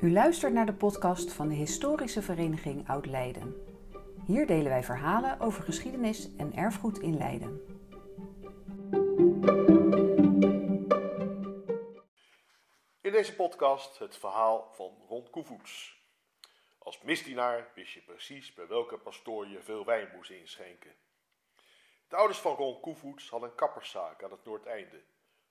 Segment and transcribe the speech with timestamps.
[0.00, 3.54] U luistert naar de podcast van de Historische Vereniging Oud-Leiden.
[4.26, 7.60] Hier delen wij verhalen over geschiedenis en erfgoed in Leiden.
[13.00, 16.02] In deze podcast het verhaal van Ron Koevoets.
[16.78, 20.94] Als misdienaar wist je precies bij welke pastoor je veel wijn moest inschenken.
[22.08, 25.02] De ouders van Ron Koevoets hadden een kapperszaak aan het Noordeinde.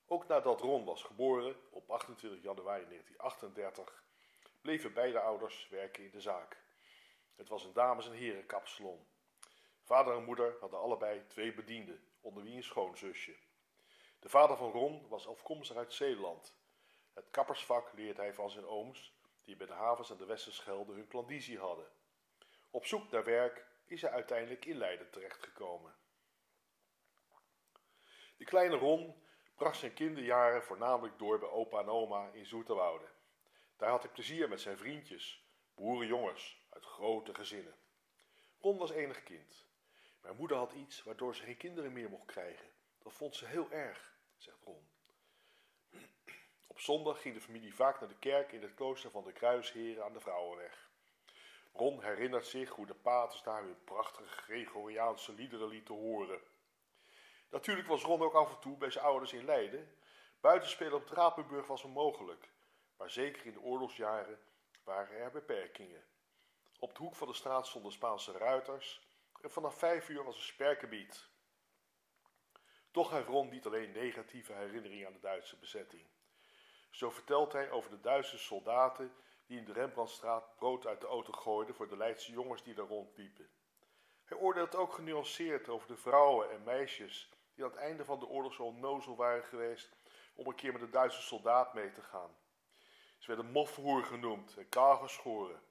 [0.07, 4.07] Ook nadat Ron was geboren, op 28 januari 1938,
[4.61, 6.57] bleven beide ouders werken in de zaak.
[7.35, 9.07] Het was een dames- en herenkapsalon.
[9.83, 13.35] Vader en moeder hadden allebei twee bedienden, onder wie een schoonzusje.
[14.19, 16.57] De vader van Ron was afkomstig uit Zeeland.
[17.13, 19.13] Het kappersvak leerde hij van zijn ooms,
[19.43, 21.87] die bij de havens aan de Westerschelde hun klandizie hadden.
[22.69, 25.95] Op zoek naar werk is hij uiteindelijk in Leiden terechtgekomen.
[28.37, 29.23] De kleine Ron
[29.55, 33.05] bracht zijn kinderjaren voornamelijk door bij opa en oma in Zoeterwoude.
[33.79, 35.43] Daar had hij plezier met zijn vriendjes,
[35.75, 37.75] boerenjongens uit grote gezinnen.
[38.59, 39.67] Ron was enig kind.
[40.21, 42.69] Mijn moeder had iets waardoor ze geen kinderen meer mocht krijgen.
[43.03, 44.89] Dat vond ze heel erg, zegt Ron.
[46.67, 50.03] Op zondag ging de familie vaak naar de kerk in het klooster van de Kruisheren
[50.03, 50.89] aan de Vrouwenweg.
[51.73, 56.41] Ron herinnert zich hoe de paters daar hun prachtige Gregoriaanse liederen lieten horen.
[57.49, 59.95] Natuurlijk was Ron ook af en toe bij zijn ouders in Leiden.
[60.39, 62.49] Buitenspelen op Drapenburg was onmogelijk,
[62.99, 64.39] maar zeker in de oorlogsjaren
[64.83, 66.03] waren er beperkingen.
[66.79, 69.07] Op de hoek van de straat stonden Spaanse ruiters
[69.41, 71.27] en vanaf vijf uur was er sperkebied.
[72.91, 76.07] Toch heeft Ron niet alleen negatieve herinneringen aan de Duitse bezetting.
[76.89, 79.13] Zo vertelt hij over de Duitse soldaten
[79.45, 82.87] die in de Rembrandtstraat brood uit de auto gooiden voor de Leidse jongens die daar
[82.87, 83.49] rondliepen.
[84.25, 88.27] Hij oordeelt ook genuanceerd over de vrouwen en meisjes die aan het einde van de
[88.27, 89.95] oorlog zo onnozel waren geweest
[90.35, 92.35] om een keer met de Duitse soldaat mee te gaan.
[93.19, 95.61] Ze werden mofroer genoemd en kaalgeschoren.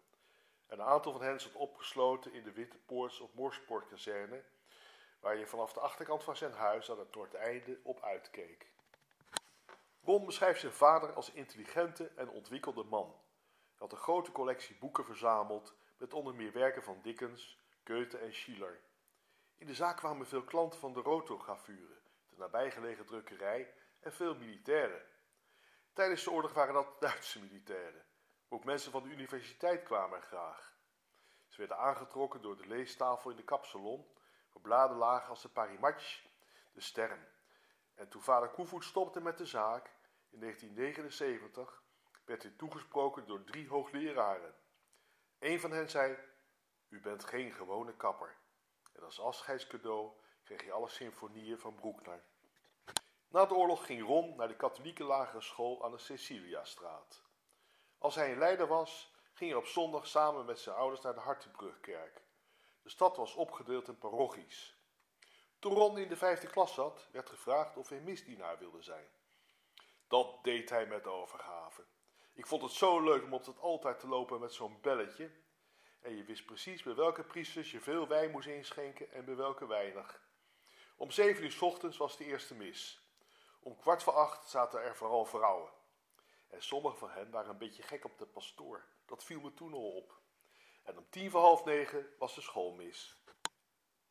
[0.66, 4.44] Een aantal van hen zat opgesloten in de Witte Poorts of Moorsportkazerne,
[5.20, 8.66] waar je vanaf de achterkant van zijn huis aan het Noordeinde op uitkeek.
[10.03, 13.06] Ron beschrijft zijn vader als intelligente en ontwikkelde man.
[13.06, 18.34] Hij had een grote collectie boeken verzameld, met onder meer werken van Dickens, Goethe en
[18.34, 18.81] Schiller.
[19.56, 25.03] In de zaak kwamen veel klanten van de rotogravure, de nabijgelegen drukkerij en veel militairen.
[25.98, 28.04] Tijdens de oorlog waren dat Duitse militairen.
[28.48, 30.76] Ook mensen van de universiteit kwamen er graag.
[31.47, 34.06] Ze werden aangetrokken door de leestafel in de kapsalon,
[34.53, 36.25] waar bladen lagen als de Parimatch,
[36.72, 37.28] de sterren.
[37.94, 39.91] En toen vader Koevoet stopte met de zaak,
[40.31, 41.82] in 1979,
[42.25, 44.54] werd hij toegesproken door drie hoogleraren.
[45.38, 46.19] Een van hen zei,
[46.88, 48.37] u bent geen gewone kapper.
[48.92, 50.12] En als afscheidscadeau
[50.44, 52.22] kreeg hij alle symfonieën van Broekner.
[53.28, 57.22] Na de oorlog ging Ron naar de katholieke lagere school aan de Ceciliastraat.
[57.99, 61.21] Als hij in Leiden was, ging hij op zondag samen met zijn ouders naar de
[61.21, 62.22] Hartenbrugkerk.
[62.83, 64.77] De stad was opgedeeld in parochies.
[65.59, 69.09] Toen Ron in de vijfde klas zat, werd gevraagd of hij misdienaar wilde zijn.
[70.06, 71.84] Dat deed hij met overgave.
[72.34, 75.31] Ik vond het zo leuk om op het altijd te lopen met zo'n belletje.
[76.00, 79.67] En je wist precies bij welke priesters je veel wijn moest inschenken en bij welke
[79.67, 80.22] weinig.
[80.97, 83.07] Om zeven uur ochtends was de eerste mis.
[83.60, 85.70] Om kwart voor acht zaten er vooral vrouwen.
[86.48, 88.84] En sommige van hen waren een beetje gek op de pastoor.
[89.06, 90.20] Dat viel me toen al op.
[90.82, 93.22] En om tien voor half negen was de schoolmis.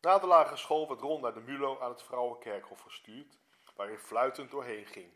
[0.02, 3.38] Na de lagere school werd Ron naar de Mulo aan het Vrouwenkerkhof gestuurd,
[3.76, 5.14] waar hij fluitend doorheen ging.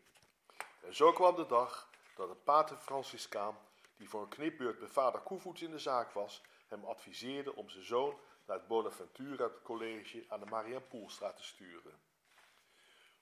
[0.82, 3.58] En zo kwam de dag dat een pater Franciscaan,
[3.96, 7.84] die voor een knipbeurt bij vader Koevoets in de zaak was, hem adviseerde om zijn
[7.84, 12.00] zoon naar het Bonaventura College aan de Mariapoelstraat te sturen.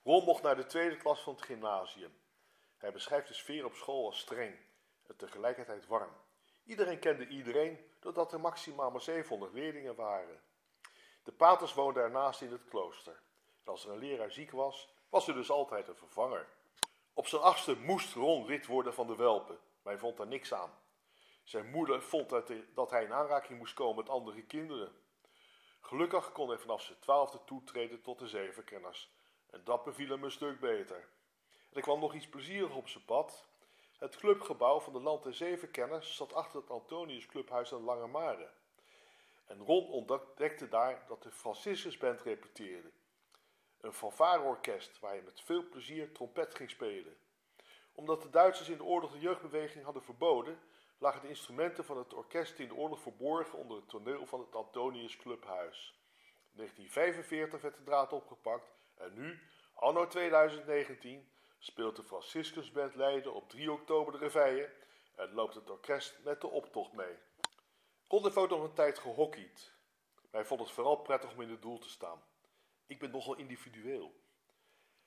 [0.03, 2.21] Ron mocht naar de tweede klas van het gymnasium.
[2.77, 4.59] Hij beschrijft de sfeer op school als streng
[5.07, 6.13] en tegelijkertijd warm.
[6.65, 10.43] Iedereen kende iedereen, doordat er maximaal maar 700 leerlingen waren.
[11.23, 13.23] De paters woonden ernaast in het klooster.
[13.65, 16.49] En als er een leraar ziek was, was er dus altijd een vervanger.
[17.13, 20.55] Op zijn achtste moest Ron lid worden van de Welpen, maar hij vond daar niks
[20.55, 20.79] aan.
[21.45, 22.29] Zijn moeder vond
[22.75, 24.93] dat hij in aanraking moest komen met andere kinderen.
[25.81, 29.13] Gelukkig kon hij vanaf zijn twaalfde toetreden tot de zevenkenners.
[29.51, 31.09] En dat beviel hem een stuk beter.
[31.71, 33.49] En er kwam nog iets plezierigs op zijn pad.
[33.99, 38.51] Het clubgebouw van de Land- en Zevenkenners zat achter het Antonius Clubhuis aan Lange Mare.
[39.47, 42.91] En Ron ontdekte daar dat de Franciscusband repeteerde.
[43.81, 47.17] Een fanfareorkest waar hij met veel plezier trompet ging spelen.
[47.93, 50.61] Omdat de Duitsers in de oorlog de jeugdbeweging hadden verboden,
[50.99, 54.55] lagen de instrumenten van het orkest in de oorlog verborgen onder het toneel van het
[54.55, 55.95] Antonius Clubhuis.
[56.51, 59.41] In 1945 werd de draad opgepakt en nu,
[59.75, 64.73] anno 2019, speelt de Franciscusband Leiden op 3 oktober de Reveille
[65.17, 67.19] en loopt het orkest met de optocht mee.
[68.09, 69.73] Ron heeft nog een tijd gehockeyd.
[70.31, 72.23] Hij vond het vooral prettig om in het doel te staan.
[72.87, 74.21] Ik ben nogal individueel.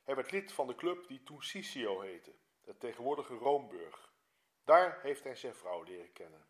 [0.04, 4.12] Hij werd lid van de club die toen Sisio heette, de tegenwoordige Roomburg.
[4.64, 6.46] Daar heeft hij zijn vrouw leren kennen.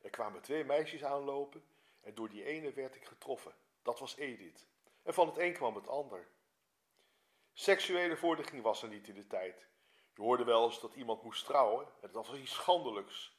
[0.00, 1.64] Er kwamen twee meisjes aanlopen
[2.00, 3.54] en door die ene werd ik getroffen.
[3.82, 4.66] Dat was Edith.
[5.02, 6.28] En van het een kwam het ander.
[7.60, 9.68] Seksuele vordering was er niet in de tijd.
[10.14, 13.38] Je hoorde wel eens dat iemand moest trouwen en dat was iets schandelijks.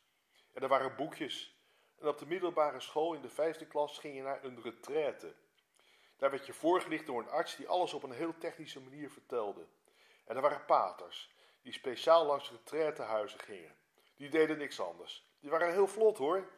[0.54, 1.60] En er waren boekjes.
[2.00, 5.36] En op de middelbare school in de vijfde klas ging je naar een retraite.
[6.18, 9.68] Daar werd je voorgelicht door een arts die alles op een heel technische manier vertelde.
[10.26, 13.76] En er waren paters die speciaal langs retraitehuizen gingen.
[14.16, 15.30] Die deden niks anders.
[15.40, 16.50] Die waren heel vlot hoor.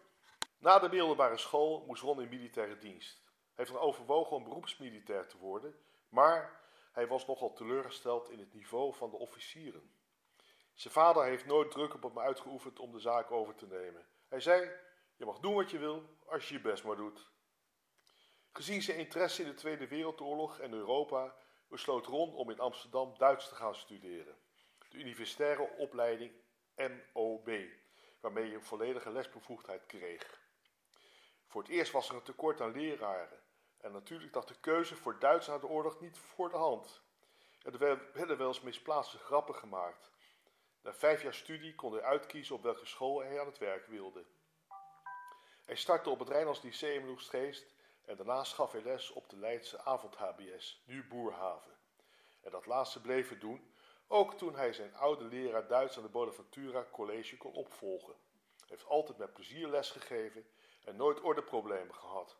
[0.58, 3.22] Na de middelbare school moest Ron in militaire dienst.
[3.24, 5.75] Hij heeft dan overwogen om beroepsmilitair te worden,
[6.10, 6.61] maar
[6.91, 9.93] hij was nogal teleurgesteld in het niveau van de officieren.
[10.73, 14.07] Zijn vader heeft nooit druk op hem uitgeoefend om de zaak over te nemen.
[14.27, 14.71] Hij zei:
[15.15, 17.29] Je mag doen wat je wil, als je je best maar doet.
[18.51, 21.35] Gezien zijn interesse in de Tweede Wereldoorlog en Europa,
[21.67, 24.38] besloot Ron om in Amsterdam Duits te gaan studeren.
[24.89, 26.31] De universitaire opleiding
[26.75, 27.49] MOB,
[28.19, 30.39] waarmee je volledige lesbevoegdheid kreeg.
[31.47, 33.39] Voor het eerst was er een tekort aan leraren.
[33.81, 37.01] En natuurlijk dacht de keuze voor Duits na de oorlog niet voor de hand.
[37.62, 37.78] Er
[38.13, 40.12] werden wel eens misplaatste grappen gemaakt.
[40.81, 44.25] Na vijf jaar studie kon hij uitkiezen op welke school hij aan het werk wilde.
[45.66, 47.74] Hij startte op het Rijnlands Lyceum in Oostgeest
[48.06, 51.77] en daarna gaf hij les op de Leidse avond-HBS, nu Boerhaven.
[52.42, 53.74] En dat laatste bleef hij doen,
[54.07, 58.13] ook toen hij zijn oude leraar Duits aan de Bonaventura College kon opvolgen.
[58.57, 60.45] Hij heeft altijd met plezier les gegeven
[60.84, 62.38] en nooit ordeproblemen gehad.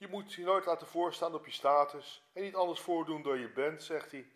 [0.00, 3.50] Je moet je nooit laten voorstaan op je status en niet anders voordoen dan je
[3.54, 4.26] bent, zegt hij.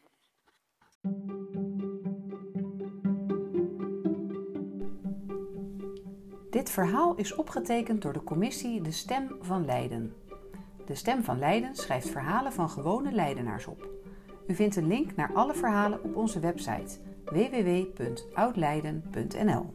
[6.50, 10.16] Dit verhaal is opgetekend door de commissie De Stem van Leiden.
[10.86, 13.88] De Stem van Leiden schrijft verhalen van gewone Leidenaars op.
[14.46, 19.74] U vindt een link naar alle verhalen op onze website www.oudleiden.nl.